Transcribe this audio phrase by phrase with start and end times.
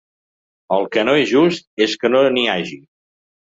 [0.77, 2.83] El que no és just és que no n’hi hagi.